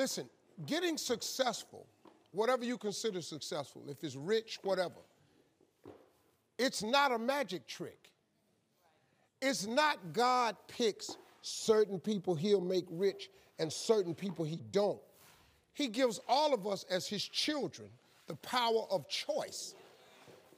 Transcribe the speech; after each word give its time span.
Listen, 0.00 0.30
getting 0.64 0.96
successful, 0.96 1.86
whatever 2.32 2.64
you 2.64 2.78
consider 2.78 3.20
successful, 3.20 3.82
if 3.86 4.02
it's 4.02 4.16
rich, 4.16 4.58
whatever, 4.62 5.02
it's 6.58 6.82
not 6.82 7.12
a 7.12 7.18
magic 7.18 7.66
trick. 7.66 8.10
It's 9.42 9.66
not 9.66 10.14
God 10.14 10.56
picks 10.68 11.18
certain 11.42 12.00
people 12.00 12.34
he'll 12.34 12.62
make 12.62 12.86
rich 12.90 13.28
and 13.58 13.70
certain 13.70 14.14
people 14.14 14.42
he 14.42 14.62
don't. 14.70 15.02
He 15.74 15.88
gives 15.88 16.18
all 16.26 16.54
of 16.54 16.66
us 16.66 16.86
as 16.88 17.06
his 17.06 17.22
children 17.22 17.90
the 18.26 18.36
power 18.36 18.86
of 18.90 19.06
choice. 19.06 19.74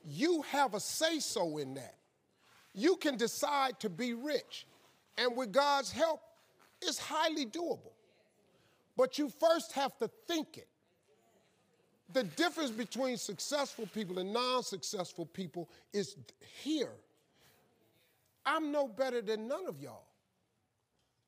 You 0.07 0.43
have 0.43 0.75
a 0.75 0.81
say 0.81 1.19
so 1.19 1.59
in 1.59 1.75
that. 1.75 1.97
You 2.75 2.95
can 2.95 3.17
decide 3.17 3.81
to 3.81 3.91
be 3.91 4.15
rich, 4.15 4.69
and 5.19 5.37
with 5.37 5.51
God's 5.51 5.91
help, 5.91 6.21
it's 6.81 7.01
highly 7.01 7.45
doable. 7.45 7.91
But 9.03 9.19
you 9.19 9.31
first 9.31 9.73
have 9.73 9.99
to 9.99 10.09
think 10.29 10.59
it. 10.59 10.69
The 12.13 12.23
difference 12.23 12.71
between 12.71 13.17
successful 13.17 13.89
people 13.93 14.21
and 14.21 14.33
non 14.33 14.63
successful 14.63 15.27
people 15.27 15.69
is 15.93 16.15
here. 16.63 16.93
I'm 18.47 18.71
no 18.71 18.87
better 18.87 19.21
than 19.21 19.49
none 19.49 19.67
of 19.67 19.81
y'all. 19.81 20.07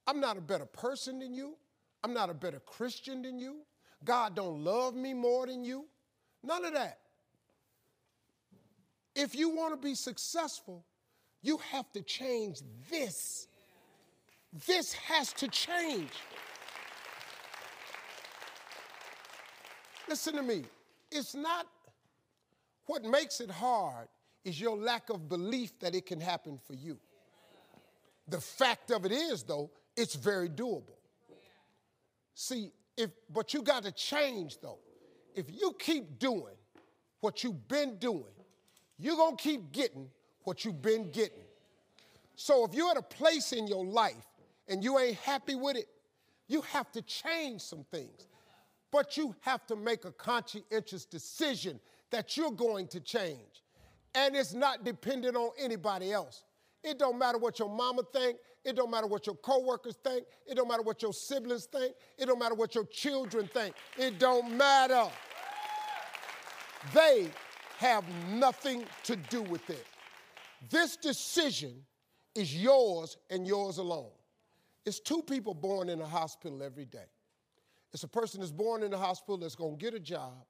I'm 0.07 0.21
not 0.21 0.37
a 0.37 0.41
better 0.41 0.67
person 0.67 1.19
than 1.19 1.35
you. 1.35 1.57
I'm 2.05 2.15
not 2.15 2.31
a 2.31 2.35
better 2.35 2.61
Christian 2.61 3.23
than 3.23 3.41
you. 3.41 3.63
God 4.05 4.37
don't 4.37 4.63
love 4.63 4.95
me 4.95 5.13
more 5.13 5.45
than 5.45 5.65
you. 5.65 5.87
None 6.45 6.65
of 6.65 6.75
that. 6.75 7.01
If 9.17 9.35
you 9.35 9.49
want 9.49 9.73
to 9.75 9.85
be 9.85 9.97
successful, 9.97 10.85
you 11.43 11.59
have 11.73 11.93
to 11.95 12.03
change 12.03 12.61
this. 12.89 13.49
This 14.65 14.93
has 14.93 15.33
to 15.33 15.49
change. 15.49 16.13
Listen 20.09 20.35
to 20.35 20.43
me. 20.43 20.65
It's 21.11 21.35
not 21.35 21.67
what 22.87 23.05
makes 23.05 23.41
it 23.41 23.51
hard 23.51 24.09
is 24.45 24.61
your 24.61 24.77
lack 24.77 25.09
of 25.09 25.29
belief 25.29 25.79
that 25.81 25.95
it 25.95 26.07
can 26.07 26.21
happen 26.21 26.59
for 26.67 26.75
you. 26.75 26.99
The 28.29 28.41
fact 28.41 28.91
of 28.91 29.05
it 29.05 29.13
is, 29.13 29.43
though, 29.43 29.71
it's 29.97 30.15
very 30.15 30.49
doable. 30.49 30.97
See, 32.35 32.73
if 32.97 33.11
but 33.33 33.55
you 33.55 33.63
got 33.63 33.85
to 33.85 33.93
change 33.93 34.59
though. 34.61 34.79
If 35.35 35.47
you 35.51 35.75
keep 35.79 36.19
doing 36.19 36.55
what 37.21 37.43
you've 37.43 37.67
been 37.69 37.97
doing, 37.99 38.25
you're 38.99 39.17
gonna 39.17 39.37
keep 39.37 39.73
getting 39.73 40.09
what 40.43 40.65
you've 40.65 40.83
been 40.83 41.11
getting. 41.11 41.45
So 42.37 42.65
if 42.65 42.75
you're 42.75 42.91
at 42.91 42.97
a 42.97 43.03
place 43.03 43.53
in 43.53 43.67
your 43.67 43.85
life 43.85 44.27
and 44.69 44.83
you 44.83 44.99
ain't 44.99 45.17
happy 45.19 45.55
with 45.55 45.77
it, 45.77 45.89
you 46.49 46.61
have 46.63 46.91
to 46.93 47.03
change 47.03 47.63
some 47.63 47.85
things. 47.91 48.27
But 48.95 49.17
you 49.17 49.35
have 49.41 49.67
to 49.67 49.75
make 49.75 50.05
a 50.05 50.13
conscientious 50.13 51.05
decision 51.05 51.81
that 52.13 52.37
you're 52.37 52.53
going 52.53 52.87
to 52.87 53.01
change. 53.01 53.65
And 54.15 54.37
it's 54.37 54.55
not 54.55 54.85
dependent 54.85 55.37
on 55.37 55.51
anybody 55.59 56.13
else. 56.13 56.45
It 56.85 57.01
don't 57.01 57.19
matter 57.19 57.37
what 57.37 57.59
your 57.59 57.69
mama 57.69 58.03
think. 58.13 58.39
It 58.65 58.77
don't 58.77 58.93
matter 58.93 59.09
what 59.09 59.27
your 59.27 59.35
coworkers 59.35 59.97
think. 60.05 60.27
It 60.47 60.55
don't 60.55 60.69
matter 60.69 60.85
what 60.85 61.03
your 61.03 61.13
siblings 61.13 61.65
think. 61.65 61.93
It 62.17 62.27
don't 62.27 62.39
matter 62.39 62.55
what 62.55 62.77
your 62.77 62.85
children 62.85 63.51
think. 63.53 63.75
It 63.99 64.21
don't 64.21 64.57
matter. 64.57 65.11
They 66.93 67.31
have 67.79 68.05
nothing 68.29 68.85
to 69.03 69.17
do 69.17 69.43
with 69.43 69.69
it. 69.71 69.87
This 70.71 70.97
decision 70.97 71.83
is 72.37 72.55
yours 72.55 73.17
and 73.29 73.45
yours 73.45 73.79
alone. 73.79 74.13
It's 74.87 75.01
two 75.01 75.23
people 75.23 75.53
born 75.53 75.89
in 75.89 76.01
a 76.01 76.07
hospital 76.07 76.63
every 76.63 76.85
day. 76.85 77.09
It's 77.95 78.03
a 78.03 78.09
person 78.09 78.41
that's 78.41 78.51
born 78.51 78.83
in 78.83 78.93
a 78.93 78.99
hospital 78.99 79.37
that's 79.39 79.55
going 79.55 79.79
to 79.79 79.81
get 79.83 79.95
a 79.95 80.01
job, 80.01 80.45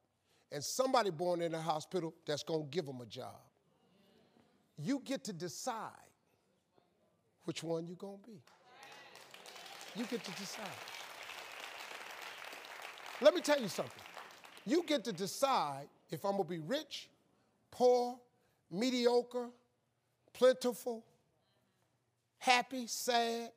and 0.50 0.64
somebody 0.64 1.10
born 1.10 1.42
in 1.42 1.54
a 1.54 1.60
hospital 1.60 2.14
that's 2.26 2.42
going 2.42 2.62
to 2.62 2.70
give 2.70 2.86
them 2.86 3.02
a 3.02 3.06
job. 3.06 3.36
You 4.78 5.02
get 5.04 5.24
to 5.24 5.34
decide 5.34 5.90
which 7.44 7.62
one 7.62 7.86
you're 7.86 7.96
going 7.96 8.18
to 8.18 8.30
be. 8.30 8.40
You 9.94 10.06
get 10.06 10.24
to 10.24 10.30
decide. 10.32 10.64
Let 13.20 13.34
me 13.34 13.42
tell 13.42 13.60
you 13.60 13.68
something. 13.68 14.02
You 14.64 14.82
get 14.82 15.04
to 15.04 15.12
decide 15.12 15.88
if 16.08 16.24
I'm 16.24 16.32
going 16.32 16.44
to 16.44 16.48
be 16.48 16.60
rich, 16.60 17.10
poor, 17.70 18.18
mediocre, 18.70 19.50
plentiful, 20.32 21.04
happy, 22.38 22.86
sad. 22.86 23.50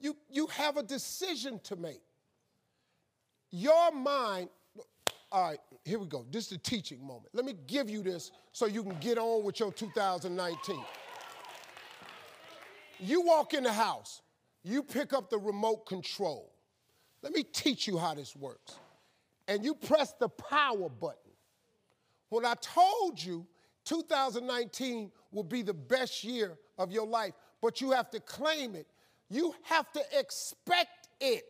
You, 0.00 0.16
you 0.30 0.46
have 0.46 0.78
a 0.78 0.82
decision 0.82 1.60
to 1.64 1.76
make. 1.76 2.00
Your 3.56 3.92
mind, 3.92 4.48
all 5.30 5.50
right, 5.50 5.60
here 5.84 6.00
we 6.00 6.06
go. 6.06 6.26
This 6.28 6.46
is 6.46 6.50
the 6.50 6.58
teaching 6.58 6.98
moment. 7.00 7.28
Let 7.32 7.44
me 7.44 7.54
give 7.68 7.88
you 7.88 8.02
this 8.02 8.32
so 8.50 8.66
you 8.66 8.82
can 8.82 8.96
get 8.98 9.16
on 9.16 9.44
with 9.44 9.60
your 9.60 9.70
2019. 9.70 10.82
You 12.98 13.20
walk 13.20 13.54
in 13.54 13.62
the 13.62 13.72
house, 13.72 14.22
you 14.64 14.82
pick 14.82 15.12
up 15.12 15.30
the 15.30 15.38
remote 15.38 15.86
control. 15.86 16.52
Let 17.22 17.32
me 17.32 17.44
teach 17.44 17.86
you 17.86 17.96
how 17.96 18.14
this 18.14 18.34
works. 18.34 18.74
And 19.46 19.64
you 19.64 19.76
press 19.76 20.14
the 20.18 20.28
power 20.28 20.88
button. 20.88 21.30
When 22.30 22.44
I 22.44 22.54
told 22.54 23.22
you 23.22 23.46
2019 23.84 25.12
will 25.30 25.44
be 25.44 25.62
the 25.62 25.74
best 25.74 26.24
year 26.24 26.58
of 26.76 26.90
your 26.90 27.06
life, 27.06 27.34
but 27.62 27.80
you 27.80 27.92
have 27.92 28.10
to 28.10 28.18
claim 28.18 28.74
it, 28.74 28.88
you 29.30 29.54
have 29.62 29.92
to 29.92 30.02
expect 30.18 31.08
it 31.20 31.44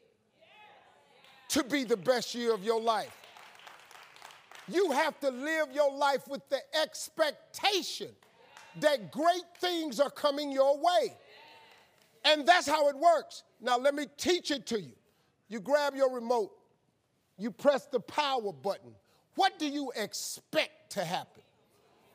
to 1.55 1.63
be 1.63 1.85
the 1.85 1.97
best 1.97 2.35
year 2.35 2.53
of 2.53 2.65
your 2.65 2.81
life. 2.81 3.17
You 4.67 4.91
have 4.91 5.21
to 5.21 5.31
live 5.31 5.69
your 5.73 5.97
life 5.97 6.27
with 6.27 6.43
the 6.49 6.59
expectation 6.83 8.09
that 8.81 9.13
great 9.13 9.45
things 9.61 10.01
are 10.01 10.11
coming 10.11 10.51
your 10.51 10.77
way. 10.77 11.17
And 12.25 12.45
that's 12.45 12.67
how 12.67 12.89
it 12.89 12.97
works. 12.99 13.45
Now, 13.61 13.79
let 13.79 13.95
me 13.95 14.07
teach 14.17 14.51
it 14.51 14.67
to 14.67 14.81
you. 14.81 14.95
You 15.49 15.61
grab 15.61 15.95
your 15.95 16.13
remote, 16.13 16.51
you 17.39 17.53
press 17.53 17.87
the 17.87 18.01
power 18.01 18.53
button. 18.53 18.91
What 19.37 19.57
do 19.61 19.69
you 19.69 19.93
expect 19.95 20.91
to 20.91 21.05
happen? 21.05 21.43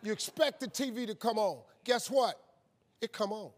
You 0.03 0.11
expect 0.11 0.59
the 0.59 0.67
TV 0.67 1.07
to 1.07 1.15
come 1.15 1.37
on. 1.37 1.59
Guess 1.85 2.09
what? 2.09 2.37
It 2.99 3.13
come 3.13 3.31
on. 3.31 3.51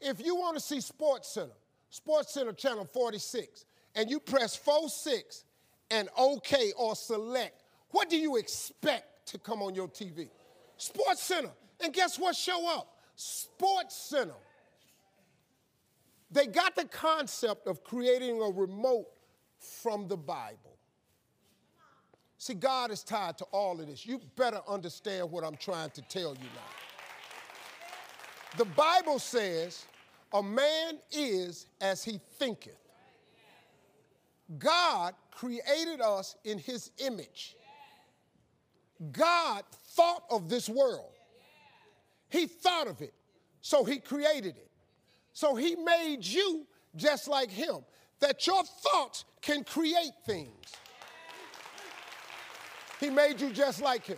If 0.00 0.24
you 0.24 0.36
want 0.36 0.56
to 0.56 0.62
see 0.62 0.80
Sports 0.80 1.34
Center, 1.34 1.56
Sports 1.90 2.34
Center 2.34 2.52
channel 2.52 2.84
46, 2.84 3.64
and 3.96 4.08
you 4.08 4.20
press 4.20 4.54
4 4.54 4.88
6 4.88 5.44
and 5.90 6.08
OK 6.16 6.72
or 6.76 6.94
select, 6.94 7.64
what 7.90 8.08
do 8.08 8.16
you 8.16 8.36
expect 8.36 9.26
to 9.28 9.38
come 9.38 9.62
on 9.62 9.74
your 9.74 9.88
TV? 9.88 10.28
Sports 10.76 11.22
Center. 11.22 11.50
And 11.82 11.92
guess 11.92 12.18
what 12.18 12.36
show 12.36 12.68
up? 12.68 12.96
Sports 13.16 13.96
Center. 13.96 14.34
They 16.30 16.46
got 16.46 16.76
the 16.76 16.84
concept 16.84 17.66
of 17.66 17.82
creating 17.82 18.40
a 18.40 18.50
remote 18.50 19.06
from 19.58 20.06
the 20.08 20.16
Bible. 20.16 20.76
See, 22.38 22.54
God 22.54 22.90
is 22.90 23.02
tied 23.02 23.38
to 23.38 23.44
all 23.46 23.80
of 23.80 23.86
this. 23.86 24.04
You 24.04 24.20
better 24.36 24.60
understand 24.68 25.30
what 25.30 25.44
I'm 25.44 25.56
trying 25.56 25.90
to 25.90 26.02
tell 26.02 26.34
you 26.34 26.48
now. 26.54 26.72
The 28.58 28.66
Bible 28.66 29.18
says, 29.18 29.86
a 30.32 30.42
man 30.42 30.98
is 31.10 31.66
as 31.80 32.04
he 32.04 32.20
thinketh. 32.38 32.85
God 34.58 35.14
created 35.30 36.00
us 36.00 36.36
in 36.44 36.58
his 36.58 36.90
image. 36.98 37.56
God 39.12 39.64
thought 39.94 40.22
of 40.30 40.48
this 40.48 40.68
world. 40.68 41.12
He 42.28 42.46
thought 42.46 42.86
of 42.86 43.02
it, 43.02 43.14
so 43.60 43.84
he 43.84 43.98
created 43.98 44.56
it. 44.56 44.70
So 45.32 45.54
he 45.54 45.76
made 45.76 46.24
you 46.24 46.66
just 46.94 47.28
like 47.28 47.50
him, 47.50 47.84
that 48.20 48.46
your 48.46 48.62
thoughts 48.64 49.24
can 49.42 49.64
create 49.64 50.12
things. 50.24 50.72
He 52.98 53.10
made 53.10 53.40
you 53.40 53.50
just 53.50 53.82
like 53.82 54.06
him. 54.06 54.16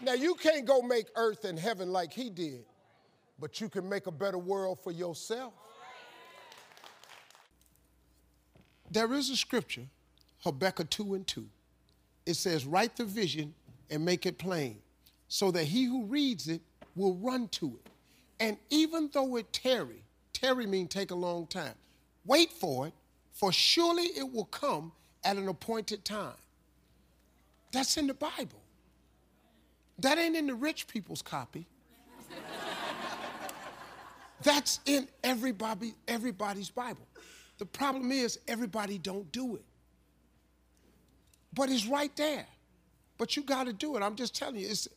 Now, 0.00 0.14
you 0.14 0.34
can't 0.34 0.66
go 0.66 0.82
make 0.82 1.06
earth 1.14 1.44
and 1.44 1.56
heaven 1.56 1.92
like 1.92 2.12
he 2.12 2.28
did, 2.28 2.64
but 3.38 3.60
you 3.60 3.68
can 3.68 3.88
make 3.88 4.08
a 4.08 4.10
better 4.10 4.38
world 4.38 4.80
for 4.82 4.90
yourself. 4.90 5.52
There 8.92 9.14
is 9.14 9.30
a 9.30 9.36
scripture, 9.36 9.86
Habakkuk 10.40 10.90
2 10.90 11.14
and 11.14 11.26
2. 11.26 11.46
It 12.26 12.34
says, 12.34 12.66
Write 12.66 12.94
the 12.94 13.06
vision 13.06 13.54
and 13.90 14.04
make 14.04 14.26
it 14.26 14.36
plain, 14.36 14.80
so 15.28 15.50
that 15.50 15.64
he 15.64 15.84
who 15.84 16.04
reads 16.04 16.46
it 16.46 16.60
will 16.94 17.14
run 17.14 17.48
to 17.48 17.78
it. 17.82 17.90
And 18.38 18.58
even 18.68 19.08
though 19.10 19.36
it 19.36 19.50
tarry, 19.50 20.04
tarry 20.34 20.66
means 20.66 20.90
take 20.90 21.10
a 21.10 21.14
long 21.14 21.46
time, 21.46 21.72
wait 22.26 22.52
for 22.52 22.86
it, 22.86 22.92
for 23.32 23.50
surely 23.50 24.04
it 24.04 24.30
will 24.30 24.44
come 24.44 24.92
at 25.24 25.38
an 25.38 25.48
appointed 25.48 26.04
time. 26.04 26.34
That's 27.72 27.96
in 27.96 28.08
the 28.08 28.14
Bible. 28.14 28.60
That 30.00 30.18
ain't 30.18 30.36
in 30.36 30.46
the 30.46 30.54
rich 30.54 30.86
people's 30.86 31.22
copy. 31.22 31.66
That's 34.42 34.80
in 34.84 35.08
everybody, 35.24 35.94
everybody's 36.06 36.68
Bible. 36.68 37.06
The 37.58 37.66
problem 37.66 38.10
is 38.12 38.38
everybody 38.48 38.98
don't 38.98 39.30
do 39.32 39.56
it. 39.56 39.64
But 41.54 41.70
it's 41.70 41.86
right 41.86 42.14
there. 42.16 42.46
But 43.18 43.36
you 43.36 43.42
got 43.42 43.66
to 43.66 43.72
do 43.72 43.96
it. 43.96 44.02
I'm 44.02 44.16
just 44.16 44.34
telling 44.34 44.56
you, 44.56 44.68
it's, 44.68 44.88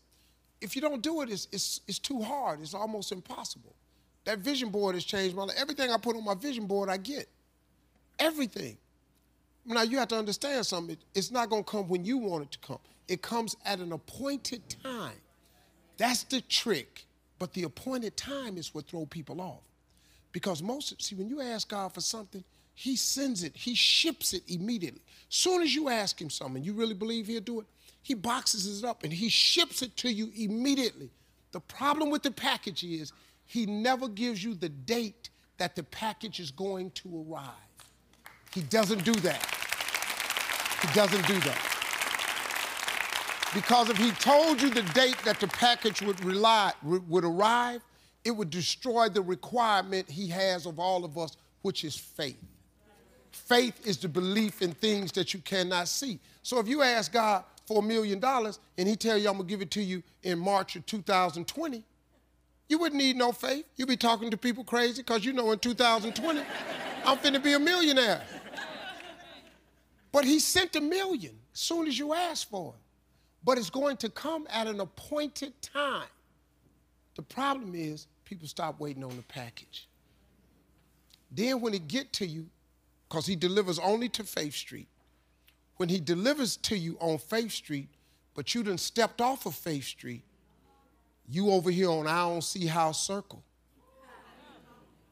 if 0.62 0.76
you 0.76 0.82
don't 0.82 1.02
do 1.02 1.22
it, 1.22 1.30
it's, 1.30 1.48
it's, 1.52 1.82
it's 1.88 2.00
too 2.00 2.22
hard. 2.22 2.62
It's 2.62 2.74
almost 2.74 3.12
impossible. 3.12 3.76
That 4.24 4.40
vision 4.40 4.70
board 4.70 4.96
has 4.96 5.04
changed 5.04 5.36
my 5.36 5.44
life. 5.44 5.56
Everything 5.60 5.92
I 5.92 5.98
put 5.98 6.16
on 6.16 6.26
my 6.26 6.34
vision 6.34 6.66
board, 6.66 6.90
I 6.90 6.98
get. 6.98 7.28
Everything. 8.18 8.78
Now, 9.66 9.82
you 9.82 9.98
have 9.98 10.08
to 10.10 10.18
understand 10.18 10.66
something. 10.66 10.98
It's 11.14 11.32
not 11.32 11.50
going 11.50 11.64
to 11.64 11.70
come 11.70 11.88
when 11.88 12.06
you 12.06 12.18
want 12.18 12.44
it 12.44 12.52
to 12.52 12.60
come, 12.60 12.80
it 13.08 13.22
comes 13.22 13.56
at 13.66 13.80
an 13.80 13.92
appointed 13.92 14.62
time. 14.82 15.18
That's 15.98 16.24
the 16.24 16.42
trick. 16.42 17.06
But 17.38 17.54
the 17.54 17.64
appointed 17.64 18.16
time 18.16 18.58
is 18.58 18.74
what 18.74 18.88
throw 18.88 19.06
people 19.06 19.42
off. 19.42 19.62
Because 20.36 20.62
most, 20.62 21.02
see, 21.02 21.16
when 21.16 21.30
you 21.30 21.40
ask 21.40 21.70
God 21.70 21.94
for 21.94 22.02
something, 22.02 22.44
He 22.74 22.98
sends 22.98 23.42
it, 23.42 23.56
He 23.56 23.74
ships 23.74 24.34
it 24.34 24.44
immediately. 24.50 25.00
Soon 25.30 25.62
as 25.62 25.74
you 25.74 25.88
ask 25.88 26.20
Him 26.20 26.30
something, 26.30 26.62
you 26.62 26.74
really 26.74 26.94
believe 26.94 27.28
He'll 27.28 27.40
do 27.40 27.62
it, 27.62 27.66
He 28.02 28.16
boxes 28.16 28.84
it 28.84 28.86
up 28.86 29.06
and 29.06 29.14
He 29.14 29.30
ships 29.30 29.82
it 29.82 29.96
to 29.96 30.12
you 30.12 30.34
immediately. 30.36 31.10
The 31.54 31.62
problem 31.62 32.10
with 32.10 32.22
the 32.22 32.32
package 32.32 32.84
is 32.84 33.14
He 33.46 33.66
never 33.66 34.10
gives 34.10 34.44
you 34.44 34.56
the 34.56 34.68
date 34.68 35.30
that 35.58 35.74
the 35.74 35.84
package 35.84 36.42
is 36.42 36.52
going 36.52 36.92
to 36.96 37.26
arrive. 37.30 37.54
He 38.54 38.60
doesn't 38.64 39.06
do 39.06 39.14
that. 39.14 39.42
He 40.82 40.94
doesn't 40.94 41.26
do 41.28 41.40
that. 41.40 41.62
Because 43.54 43.90
if 43.90 43.96
he 43.96 44.12
told 44.12 44.62
you 44.62 44.70
the 44.70 44.84
date 44.92 45.18
that 45.24 45.40
the 45.40 45.48
package 45.48 46.02
would, 46.02 46.22
rely, 46.26 46.74
would 46.84 47.24
arrive, 47.24 47.82
it 48.26 48.32
would 48.32 48.50
destroy 48.50 49.08
the 49.08 49.22
requirement 49.22 50.10
he 50.10 50.28
has 50.28 50.66
of 50.66 50.80
all 50.80 51.06
of 51.06 51.18
us, 51.18 51.38
which 51.62 51.84
is 51.84 51.96
faith. 51.96 52.42
Faith 53.32 53.86
is 53.86 53.98
the 53.98 54.08
belief 54.10 54.62
in 54.62 54.72
things 54.74 55.12
that 55.14 55.34
you 55.34 55.40
cannot 55.40 55.88
see. 55.88 56.20
So 56.42 56.60
if 56.60 56.68
you 56.68 56.82
ask 56.82 57.14
God 57.14 57.44
for 57.66 57.80
a 57.80 57.82
million 57.82 58.20
dollars 58.20 58.60
and 58.78 58.88
he 58.88 58.96
tell 58.96 59.18
you 59.18 59.30
I'm 59.30 59.38
gonna 59.38 59.48
give 59.48 59.62
it 59.62 59.72
to 59.72 59.82
you 59.82 60.04
in 60.24 60.40
March 60.40 60.76
of 60.76 60.86
2020, 60.86 61.84
you 62.68 62.78
wouldn't 62.78 63.00
need 63.00 63.16
no 63.16 63.32
faith. 63.32 63.66
You'd 63.76 63.88
be 63.88 63.98
talking 63.98 64.32
to 64.32 64.38
people 64.38 64.64
crazy 64.64 65.04
because 65.04 65.24
you 65.24 65.32
know 65.32 65.52
in 65.52 65.60
2020 65.60 66.42
I'm 67.06 67.18
finna 67.18 67.42
be 67.42 67.54
a 67.54 67.60
millionaire. 67.60 68.22
But 70.12 70.26
he 70.26 70.40
sent 70.40 70.76
a 70.76 70.82
million 70.82 71.38
as 71.54 71.60
soon 71.60 71.88
as 71.88 71.98
you 72.00 72.14
asked 72.14 72.50
for 72.50 72.74
it 72.76 72.82
but 73.46 73.60
it's 73.60 73.70
going 73.70 73.96
to 73.98 74.10
come 74.10 74.48
at 74.50 74.66
an 74.66 74.80
appointed 74.80 75.54
time. 75.62 76.08
The 77.16 77.22
problem 77.22 77.76
is 77.76 78.08
people 78.26 78.48
stop 78.48 78.80
waiting 78.80 79.04
on 79.04 79.16
the 79.16 79.24
package. 79.24 79.88
Then 81.32 81.62
when 81.62 81.74
it 81.74 81.88
get 81.88 82.12
to 82.14 82.26
you, 82.26 82.48
because 83.08 83.26
he 83.26 83.36
delivers 83.36 83.80
only 83.80 84.10
to 84.10 84.24
Faith 84.24 84.54
Street, 84.54 84.88
when 85.78 85.90
he 85.90 86.00
delivers 86.00 86.58
to 86.58 86.78
you 86.78 86.98
on 87.00 87.18
Faith 87.18 87.52
Street, 87.52 87.90
but 88.34 88.54
you 88.54 88.64
done 88.64 88.78
stepped 88.78 89.22
off 89.22 89.46
of 89.46 89.56
Faith 89.56 89.84
Street, 89.84 90.24
you 91.30 91.50
over 91.50 91.72
here 91.72 91.90
on 91.90 92.08
I 92.08 92.20
don't 92.28 92.44
see 92.44 92.66
how 92.66 92.92
circle. 92.92 93.44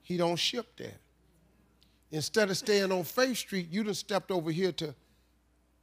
He 0.01 0.17
don't 0.17 0.35
ship 0.35 0.67
there. 0.77 0.95
Instead 2.11 2.49
of 2.49 2.57
staying 2.57 2.91
on 2.91 3.03
Faith 3.03 3.37
Street, 3.37 3.69
you 3.71 3.83
done 3.83 3.93
stepped 3.93 4.31
over 4.31 4.51
here 4.51 4.71
to 4.73 4.93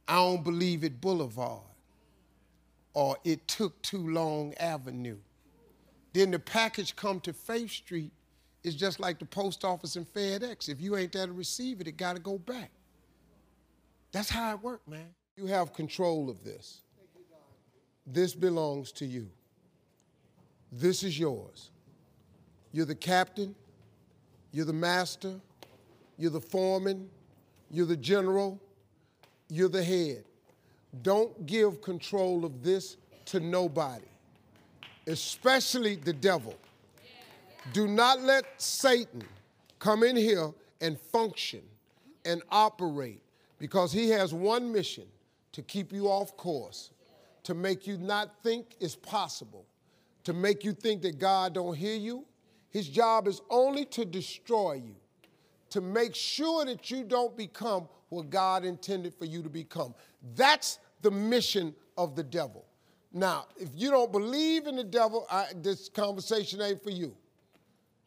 I 0.07 0.15
don't 0.15 0.43
believe 0.43 0.83
it 0.83 0.99
Boulevard 0.99 1.61
or 2.93 3.17
it 3.23 3.47
took 3.47 3.81
too 3.81 4.09
long 4.09 4.53
avenue. 4.55 5.17
Then 6.13 6.31
the 6.31 6.39
package 6.39 6.95
come 6.95 7.19
to 7.21 7.33
Faith 7.33 7.71
Street, 7.71 8.11
it's 8.63 8.75
just 8.75 8.99
like 8.99 9.19
the 9.19 9.25
post 9.25 9.65
office 9.65 9.95
and 9.95 10.05
FedEx. 10.05 10.69
If 10.69 10.81
you 10.81 10.95
ain't 10.97 11.13
there 11.13 11.25
to 11.25 11.33
receive 11.33 11.81
it, 11.81 11.87
it 11.87 11.97
got 11.97 12.15
to 12.15 12.21
go 12.21 12.37
back. 12.37 12.71
That's 14.11 14.29
how 14.29 14.51
it 14.53 14.61
works, 14.61 14.87
man. 14.87 15.07
You 15.37 15.47
have 15.47 15.73
control 15.73 16.29
of 16.29 16.43
this. 16.43 16.81
This 18.05 18.35
belongs 18.35 18.91
to 18.93 19.05
you. 19.05 19.29
This 20.71 21.03
is 21.03 21.17
yours. 21.17 21.71
You're 22.71 22.85
the 22.85 22.95
captain, 22.95 23.55
you're 24.51 24.65
the 24.65 24.73
master, 24.73 25.39
you're 26.17 26.31
the 26.31 26.41
foreman, 26.41 27.09
you're 27.69 27.85
the 27.85 27.97
general, 27.97 28.59
you're 29.49 29.69
the 29.69 29.83
head. 29.83 30.23
Don't 31.01 31.45
give 31.45 31.81
control 31.81 32.45
of 32.45 32.63
this 32.63 32.97
to 33.25 33.39
nobody, 33.39 34.05
especially 35.07 35.95
the 35.95 36.13
devil. 36.13 36.55
Do 37.73 37.87
not 37.87 38.21
let 38.21 38.61
Satan 38.61 39.23
come 39.79 40.03
in 40.03 40.15
here 40.15 40.51
and 40.79 40.99
function 40.99 41.61
and 42.25 42.41
operate 42.51 43.21
because 43.59 43.91
he 43.91 44.09
has 44.09 44.33
one 44.33 44.71
mission 44.71 45.05
to 45.51 45.61
keep 45.61 45.91
you 45.91 46.07
off 46.07 46.35
course, 46.37 46.91
to 47.43 47.53
make 47.53 47.85
you 47.85 47.97
not 47.97 48.41
think 48.43 48.75
it's 48.79 48.95
possible, 48.95 49.65
to 50.23 50.33
make 50.33 50.63
you 50.63 50.73
think 50.73 51.01
that 51.01 51.19
God 51.19 51.53
don't 51.53 51.75
hear 51.75 51.95
you. 51.95 52.25
His 52.69 52.87
job 52.87 53.27
is 53.27 53.41
only 53.49 53.85
to 53.85 54.05
destroy 54.05 54.73
you, 54.73 54.95
to 55.71 55.81
make 55.81 56.15
sure 56.15 56.65
that 56.65 56.89
you 56.89 57.03
don't 57.03 57.35
become 57.35 57.87
what 58.09 58.29
God 58.29 58.65
intended 58.65 59.13
for 59.13 59.25
you 59.25 59.43
to 59.43 59.49
become. 59.49 59.93
That's 60.35 60.79
the 61.01 61.11
mission 61.11 61.75
of 61.97 62.15
the 62.15 62.23
devil. 62.23 62.65
Now, 63.13 63.47
if 63.57 63.69
you 63.75 63.89
don't 63.91 64.11
believe 64.11 64.67
in 64.67 64.75
the 64.75 64.83
devil, 64.83 65.27
I, 65.29 65.47
this 65.55 65.89
conversation 65.89 66.61
ain't 66.61 66.81
for 66.81 66.91
you. 66.91 67.15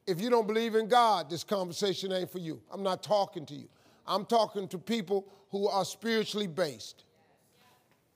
If 0.07 0.21
you 0.21 0.31
don't 0.31 0.47
believe 0.47 0.75
in 0.75 0.89
God, 0.89 1.31
this 1.31 1.45
conversation 1.45 2.13
ain't 2.13 2.31
for 2.31 2.39
you. 2.39 2.61
I'm 2.71 2.83
not 2.83 3.03
talking 3.03 3.47
to 3.47 3.55
you. 3.55 3.69
I'm 4.07 4.25
talking 4.25 4.69
to 4.69 4.79
people 4.79 5.27
who 5.51 5.69
are 5.69 5.85
spiritually 5.85 6.47
based. 6.47 7.05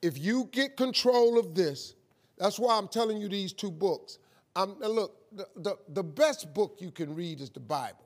If 0.02 0.19
you 0.19 0.49
get 0.52 0.76
control 0.76 1.38
of 1.38 1.55
this, 1.55 1.94
that's 2.37 2.58
why 2.58 2.76
I'm 2.76 2.88
telling 2.88 3.19
you 3.19 3.29
these 3.29 3.52
two 3.52 3.70
books. 3.70 4.19
I'm, 4.55 4.79
look, 4.79 5.17
the, 5.32 5.46
the, 5.56 5.76
the 5.88 6.02
best 6.02 6.52
book 6.55 6.76
you 6.79 6.91
can 6.91 7.14
read 7.14 7.41
is 7.41 7.50
the 7.50 7.61
Bible. 7.61 8.05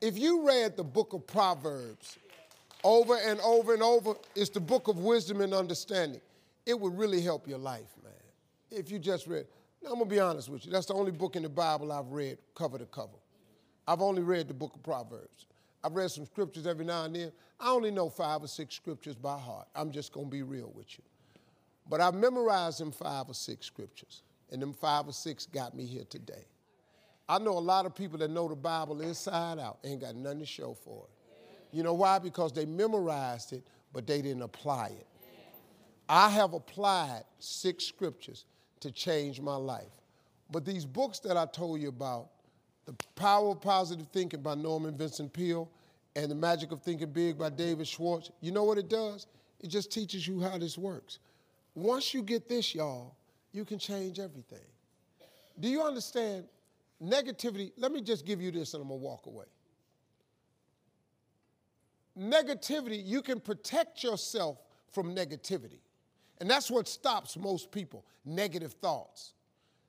If 0.00 0.18
you 0.18 0.46
read 0.46 0.76
the 0.76 0.84
book 0.84 1.12
of 1.12 1.26
Proverbs, 1.26 2.18
over 2.84 3.16
and 3.16 3.40
over 3.40 3.74
and 3.74 3.82
over. 3.82 4.14
It's 4.34 4.50
the 4.50 4.60
book 4.60 4.88
of 4.88 4.98
wisdom 4.98 5.40
and 5.40 5.52
understanding. 5.52 6.20
It 6.68 6.78
would 6.78 6.98
really 6.98 7.22
help 7.22 7.48
your 7.48 7.56
life, 7.56 7.96
man, 8.04 8.12
if 8.70 8.90
you 8.90 8.98
just 8.98 9.26
read. 9.26 9.46
Now, 9.82 9.88
I'm 9.88 9.96
going 9.96 10.10
to 10.10 10.14
be 10.14 10.20
honest 10.20 10.50
with 10.50 10.66
you. 10.66 10.70
That's 10.70 10.84
the 10.84 10.92
only 10.92 11.12
book 11.12 11.34
in 11.34 11.42
the 11.42 11.48
Bible 11.48 11.90
I've 11.90 12.08
read 12.08 12.36
cover 12.54 12.76
to 12.76 12.84
cover. 12.84 13.16
I've 13.86 14.02
only 14.02 14.20
read 14.22 14.48
the 14.48 14.54
book 14.54 14.74
of 14.74 14.82
Proverbs. 14.82 15.46
I've 15.82 15.96
read 15.96 16.10
some 16.10 16.26
scriptures 16.26 16.66
every 16.66 16.84
now 16.84 17.04
and 17.04 17.16
then. 17.16 17.32
I 17.58 17.70
only 17.70 17.90
know 17.90 18.10
five 18.10 18.42
or 18.42 18.48
six 18.48 18.74
scriptures 18.74 19.14
by 19.14 19.38
heart. 19.38 19.66
I'm 19.74 19.90
just 19.90 20.12
going 20.12 20.26
to 20.26 20.30
be 20.30 20.42
real 20.42 20.70
with 20.74 20.98
you. 20.98 21.04
But 21.88 22.02
I've 22.02 22.12
memorized 22.12 22.80
them 22.80 22.92
five 22.92 23.30
or 23.30 23.34
six 23.34 23.64
scriptures, 23.64 24.20
and 24.52 24.60
them 24.60 24.74
five 24.74 25.08
or 25.08 25.14
six 25.14 25.46
got 25.46 25.74
me 25.74 25.86
here 25.86 26.04
today. 26.10 26.44
I 27.30 27.38
know 27.38 27.52
a 27.52 27.60
lot 27.60 27.86
of 27.86 27.94
people 27.94 28.18
that 28.18 28.30
know 28.30 28.46
the 28.46 28.56
Bible 28.56 29.00
inside 29.00 29.58
out 29.58 29.78
ain't 29.84 30.02
got 30.02 30.14
nothing 30.16 30.40
to 30.40 30.46
show 30.46 30.74
for 30.74 31.04
it. 31.04 31.74
You 31.74 31.82
know 31.82 31.94
why? 31.94 32.18
Because 32.18 32.52
they 32.52 32.66
memorized 32.66 33.54
it, 33.54 33.66
but 33.94 34.06
they 34.06 34.20
didn't 34.20 34.42
apply 34.42 34.88
it. 34.88 35.06
I 36.08 36.28
have 36.30 36.54
applied 36.54 37.24
six 37.38 37.84
scriptures 37.84 38.44
to 38.80 38.90
change 38.90 39.40
my 39.40 39.56
life. 39.56 40.00
But 40.50 40.64
these 40.64 40.84
books 40.84 41.18
that 41.20 41.36
I 41.36 41.46
told 41.46 41.80
you 41.80 41.88
about, 41.88 42.28
The 42.86 42.94
Power 43.14 43.50
of 43.50 43.60
Positive 43.60 44.06
Thinking 44.12 44.40
by 44.40 44.54
Norman 44.54 44.96
Vincent 44.96 45.32
Peale 45.32 45.68
and 46.16 46.30
The 46.30 46.34
Magic 46.34 46.72
of 46.72 46.82
Thinking 46.82 47.10
Big 47.10 47.38
by 47.38 47.50
David 47.50 47.86
Schwartz, 47.86 48.30
you 48.40 48.50
know 48.50 48.64
what 48.64 48.78
it 48.78 48.88
does? 48.88 49.26
It 49.60 49.68
just 49.68 49.92
teaches 49.92 50.26
you 50.26 50.40
how 50.40 50.56
this 50.56 50.78
works. 50.78 51.18
Once 51.74 52.14
you 52.14 52.22
get 52.22 52.48
this, 52.48 52.74
y'all, 52.74 53.14
you 53.52 53.64
can 53.64 53.78
change 53.78 54.18
everything. 54.18 54.64
Do 55.60 55.68
you 55.68 55.82
understand? 55.82 56.44
Negativity, 57.02 57.72
let 57.76 57.92
me 57.92 58.00
just 58.00 58.24
give 58.24 58.40
you 58.40 58.50
this 58.50 58.74
and 58.74 58.82
I'm 58.82 58.88
gonna 58.88 59.00
walk 59.00 59.26
away 59.26 59.44
negativity, 62.18 63.00
you 63.04 63.22
can 63.22 63.40
protect 63.40 64.02
yourself 64.02 64.58
from 64.92 65.14
negativity. 65.14 65.78
And 66.40 66.48
that's 66.48 66.70
what 66.70 66.88
stops 66.88 67.36
most 67.36 67.70
people 67.70 68.04
negative 68.24 68.72
thoughts. 68.74 69.32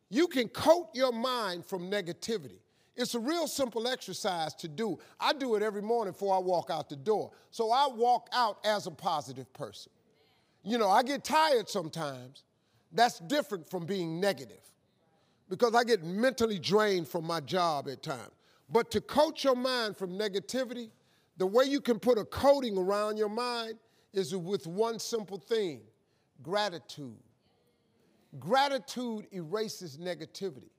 You 0.09 0.27
can 0.27 0.47
coat 0.49 0.89
your 0.93 1.11
mind 1.11 1.65
from 1.65 1.89
negativity. 1.89 2.59
It's 2.95 3.15
a 3.15 3.19
real 3.19 3.47
simple 3.47 3.87
exercise 3.87 4.53
to 4.55 4.67
do. 4.67 4.99
I 5.19 5.33
do 5.33 5.55
it 5.55 5.61
every 5.61 5.81
morning 5.81 6.11
before 6.11 6.35
I 6.35 6.39
walk 6.39 6.69
out 6.69 6.89
the 6.89 6.95
door. 6.95 7.31
So 7.51 7.71
I 7.71 7.87
walk 7.87 8.27
out 8.33 8.57
as 8.65 8.87
a 8.87 8.91
positive 8.91 9.51
person. 9.53 9.91
You 10.63 10.77
know, 10.77 10.89
I 10.89 11.03
get 11.03 11.23
tired 11.23 11.69
sometimes. 11.69 12.43
That's 12.91 13.19
different 13.19 13.69
from 13.69 13.85
being 13.85 14.19
negative 14.19 14.59
because 15.49 15.75
I 15.75 15.83
get 15.83 16.03
mentally 16.03 16.59
drained 16.59 17.07
from 17.07 17.25
my 17.25 17.39
job 17.39 17.87
at 17.87 18.03
times. 18.03 18.31
But 18.69 18.91
to 18.91 19.01
coat 19.01 19.43
your 19.43 19.55
mind 19.55 19.95
from 19.95 20.11
negativity, 20.11 20.89
the 21.37 21.47
way 21.47 21.65
you 21.65 21.81
can 21.81 21.99
put 21.99 22.17
a 22.17 22.25
coating 22.25 22.77
around 22.77 23.17
your 23.17 23.29
mind 23.29 23.75
is 24.13 24.35
with 24.35 24.67
one 24.67 24.99
simple 24.99 25.37
thing 25.37 25.81
gratitude. 26.41 27.17
Gratitude 28.39 29.27
erases 29.31 29.97
negativity. 29.97 30.69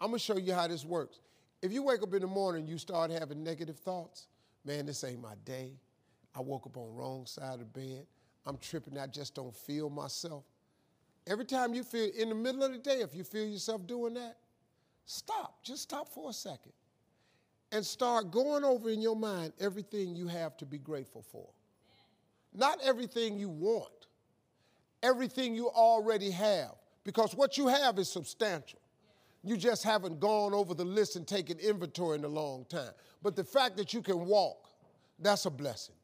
I'm 0.00 0.08
gonna 0.08 0.18
show 0.18 0.38
you 0.38 0.54
how 0.54 0.68
this 0.68 0.84
works. 0.84 1.20
If 1.62 1.72
you 1.72 1.82
wake 1.82 2.02
up 2.02 2.14
in 2.14 2.22
the 2.22 2.28
morning 2.28 2.66
you 2.66 2.78
start 2.78 3.10
having 3.10 3.42
negative 3.42 3.78
thoughts, 3.78 4.28
man, 4.64 4.86
this 4.86 5.04
ain't 5.04 5.20
my 5.20 5.34
day. 5.44 5.72
I 6.34 6.40
woke 6.40 6.66
up 6.66 6.76
on 6.76 6.94
wrong 6.94 7.26
side 7.26 7.54
of 7.54 7.58
the 7.60 7.64
bed. 7.64 8.06
I'm 8.46 8.56
tripping. 8.58 8.96
I 8.96 9.06
just 9.06 9.34
don't 9.34 9.54
feel 9.54 9.90
myself. 9.90 10.44
Every 11.26 11.44
time 11.44 11.74
you 11.74 11.82
feel 11.82 12.10
in 12.16 12.28
the 12.28 12.34
middle 12.34 12.62
of 12.62 12.72
the 12.72 12.78
day, 12.78 13.00
if 13.00 13.14
you 13.14 13.24
feel 13.24 13.46
yourself 13.46 13.86
doing 13.86 14.14
that, 14.14 14.36
stop. 15.04 15.62
Just 15.62 15.82
stop 15.82 16.08
for 16.08 16.30
a 16.30 16.32
second 16.32 16.72
and 17.72 17.84
start 17.84 18.30
going 18.30 18.64
over 18.64 18.90
in 18.90 19.00
your 19.00 19.16
mind 19.16 19.52
everything 19.60 20.14
you 20.14 20.26
have 20.26 20.56
to 20.56 20.66
be 20.66 20.78
grateful 20.78 21.22
for. 21.22 21.48
Not 22.52 22.78
everything 22.82 23.38
you 23.38 23.48
want, 23.48 23.99
everything 25.02 25.54
you 25.54 25.68
already 25.68 26.30
have, 26.30 26.74
because 27.04 27.34
what 27.34 27.56
you 27.56 27.68
have 27.68 27.98
is 27.98 28.10
substantial. 28.10 28.80
You 29.42 29.56
just 29.56 29.82
haven't 29.82 30.20
gone 30.20 30.52
over 30.52 30.74
the 30.74 30.84
list 30.84 31.16
and 31.16 31.26
taken 31.26 31.58
inventory 31.58 32.18
in 32.18 32.24
a 32.24 32.28
long 32.28 32.66
time. 32.66 32.92
But 33.22 33.36
the 33.36 33.44
fact 33.44 33.76
that 33.78 33.94
you 33.94 34.02
can 34.02 34.26
walk, 34.26 34.68
that's 35.18 35.46
a 35.46 35.50
blessing. 35.50 35.94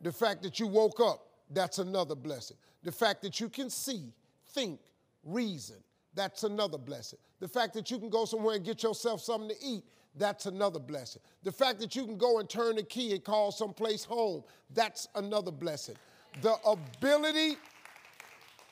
The 0.00 0.12
fact 0.12 0.42
that 0.42 0.58
you 0.58 0.66
woke 0.66 1.00
up, 1.00 1.26
that's 1.50 1.78
another 1.78 2.14
blessing. 2.14 2.56
The 2.82 2.92
fact 2.92 3.22
that 3.22 3.38
you 3.38 3.48
can 3.48 3.70
see, 3.70 4.12
think, 4.54 4.80
reason, 5.24 5.76
that's 6.14 6.42
another 6.42 6.78
blessing. 6.78 7.18
The 7.38 7.48
fact 7.48 7.74
that 7.74 7.90
you 7.90 7.98
can 7.98 8.08
go 8.08 8.24
somewhere 8.24 8.56
and 8.56 8.64
get 8.64 8.82
yourself 8.82 9.20
something 9.20 9.50
to 9.50 9.64
eat, 9.64 9.84
that's 10.16 10.46
another 10.46 10.80
blessing. 10.80 11.22
The 11.44 11.52
fact 11.52 11.78
that 11.80 11.94
you 11.94 12.04
can 12.04 12.16
go 12.16 12.40
and 12.40 12.48
turn 12.48 12.76
the 12.76 12.82
key 12.82 13.12
and 13.12 13.22
call 13.22 13.52
someplace 13.52 14.04
home, 14.04 14.42
that's 14.74 15.06
another 15.14 15.52
blessing. 15.52 15.94
The 16.42 16.56
ability 16.66 17.56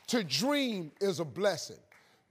to 0.09 0.25
dream 0.25 0.91
is 1.01 1.21
a 1.21 1.25
blessing. 1.25 1.79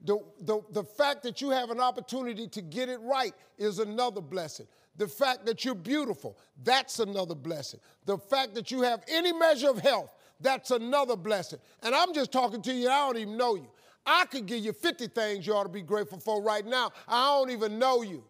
The, 0.03 0.19
the, 0.41 0.61
the 0.71 0.83
fact 0.83 1.23
that 1.23 1.41
you 1.41 1.49
have 1.49 1.71
an 1.71 1.79
opportunity 1.79 2.47
to 2.49 2.61
get 2.61 2.89
it 2.89 2.99
right 3.01 3.33
is 3.57 3.79
another 3.79 4.21
blessing. 4.21 4.67
The 4.97 5.07
fact 5.07 5.45
that 5.45 5.63
you're 5.63 5.75
beautiful, 5.75 6.37
that's 6.63 6.99
another 6.99 7.35
blessing. 7.35 7.79
The 8.05 8.17
fact 8.17 8.55
that 8.55 8.71
you 8.71 8.81
have 8.81 9.03
any 9.07 9.31
measure 9.31 9.69
of 9.69 9.79
health, 9.79 10.11
that's 10.39 10.71
another 10.71 11.15
blessing. 11.15 11.59
And 11.83 11.95
I'm 11.95 12.13
just 12.13 12.31
talking 12.31 12.61
to 12.63 12.73
you, 12.73 12.89
I 12.89 13.05
don't 13.05 13.17
even 13.17 13.37
know 13.37 13.55
you. 13.55 13.67
I 14.05 14.25
could 14.25 14.45
give 14.45 14.63
you 14.63 14.73
50 14.73 15.07
things 15.07 15.45
you 15.45 15.53
ought 15.53 15.63
to 15.63 15.69
be 15.69 15.81
grateful 15.81 16.19
for 16.19 16.41
right 16.41 16.65
now. 16.65 16.91
I 17.07 17.37
don't 17.37 17.51
even 17.51 17.77
know 17.77 18.01
you. 18.01 18.23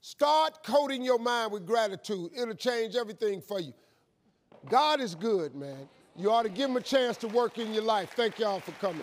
Start 0.00 0.64
coating 0.64 1.04
your 1.04 1.18
mind 1.18 1.52
with 1.52 1.66
gratitude. 1.66 2.30
It'll 2.36 2.54
change 2.54 2.96
everything 2.96 3.40
for 3.40 3.60
you. 3.60 3.72
God 4.68 5.00
is 5.00 5.14
good, 5.14 5.54
man. 5.54 5.88
You 6.16 6.30
ought 6.30 6.42
to 6.42 6.48
give 6.50 6.68
him 6.68 6.76
a 6.76 6.80
chance 6.80 7.16
to 7.18 7.28
work 7.28 7.58
in 7.58 7.72
your 7.72 7.84
life. 7.84 8.12
Thank 8.14 8.38
y'all 8.38 8.60
for 8.60 8.72
coming. 8.72 9.02